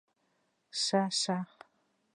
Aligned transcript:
شه 0.83 0.97
شه 1.21 1.37